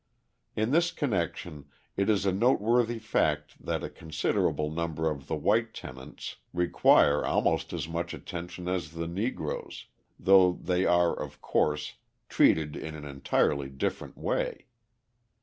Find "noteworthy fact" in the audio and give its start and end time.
2.31-3.63